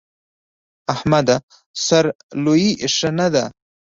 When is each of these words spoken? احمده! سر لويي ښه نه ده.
احمده! 0.93 1.35
سر 1.85 2.05
لويي 2.43 2.71
ښه 2.95 3.09
نه 3.19 3.27
ده. 3.33 3.43